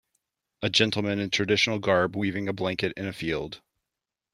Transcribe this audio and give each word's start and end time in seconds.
A 0.63 0.69
gentleman 0.71 1.19
in 1.19 1.29
traditional 1.29 1.77
garb 1.77 2.15
weaving 2.15 2.47
a 2.47 2.53
blanket 2.53 2.91
in 2.97 3.05
a 3.05 3.13
field. 3.13 3.61